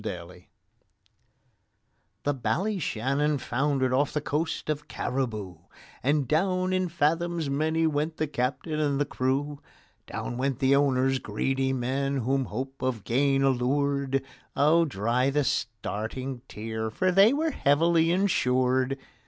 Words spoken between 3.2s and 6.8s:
foundered off the coast of Cariboo, And down